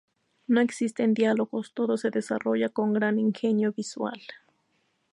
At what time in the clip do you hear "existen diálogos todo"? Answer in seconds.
0.61-1.95